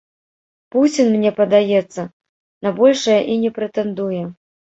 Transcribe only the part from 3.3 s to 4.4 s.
і не прэтэндуе.